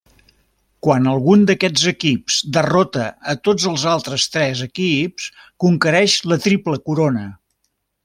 Quan 0.85 1.09
algun 1.11 1.43
d'aquests 1.49 1.83
equips 1.91 2.39
derrota 2.57 3.05
a 3.33 3.37
tots 3.49 3.69
els 3.73 3.85
altres 3.93 4.27
tres 4.39 4.67
equips, 4.71 5.31
conquereix 5.67 6.21
la 6.33 6.43
Triple 6.49 6.85
Corona. 6.91 7.29